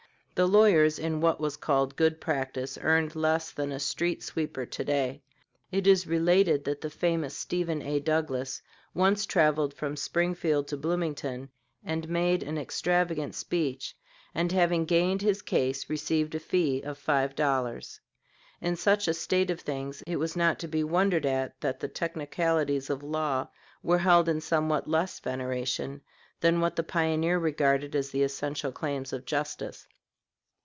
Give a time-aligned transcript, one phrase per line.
[0.33, 4.83] The lawyers in what was called good practice earned less than a street sweeper to
[4.83, 5.21] day.
[5.71, 7.99] It is related that the famous Stephen A.
[7.99, 8.59] Douglas
[8.95, 11.51] once traveled from Springfield to Bloomington
[11.85, 13.95] and made an extravagant speech,
[14.33, 17.99] and having gained his case received a fee of five dollars.
[18.61, 21.87] In such a state of things it was not to be wondered at that the
[21.87, 23.47] technicalities of law
[23.83, 26.01] were held in somewhat less veneration
[26.39, 29.85] than what the pioneer regarded as the essential claims of justice.